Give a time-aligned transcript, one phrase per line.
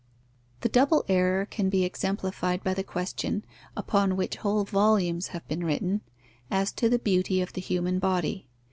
[0.61, 3.45] _The double error can be exemplified by the question,
[3.77, 6.01] upon which whole volumes have been written,
[6.49, 8.47] as to the Beauty of the human body.